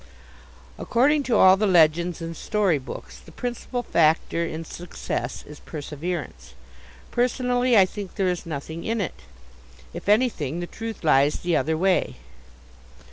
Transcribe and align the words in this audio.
According 0.79 1.21
to 1.29 1.35
all 1.37 1.57
the 1.57 1.67
legends 1.67 2.23
and 2.23 2.35
story 2.35 2.79
books, 2.79 3.19
the 3.19 3.31
principal 3.31 3.83
factor 3.83 4.43
in 4.43 4.65
success 4.65 5.43
is 5.45 5.59
perseverance. 5.59 6.55
Personally, 7.11 7.77
I 7.77 7.85
think 7.85 8.15
there 8.15 8.27
is 8.27 8.43
nothing 8.47 8.83
in 8.83 8.99
it. 8.99 9.19
If 9.93 10.09
anything, 10.09 10.59
the 10.59 10.65
truth 10.65 11.03
lies 11.03 11.41
the 11.41 11.55
other 11.55 11.77
way. 11.77 12.15